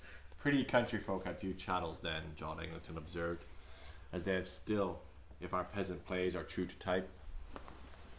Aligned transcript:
—Pretty 0.39 0.65
countryfolk 0.65 1.25
had 1.25 1.37
few 1.37 1.53
chattels 1.53 1.99
then, 1.99 2.33
John 2.35 2.59
Eglinton 2.59 2.97
observed, 2.97 3.43
as 4.11 4.25
they 4.25 4.33
have 4.33 4.47
still 4.47 5.03
if 5.39 5.53
our 5.53 5.63
peasant 5.65 6.07
plays 6.07 6.35
are 6.35 6.41
true 6.43 6.65
to 6.65 6.75
type. 6.79 7.07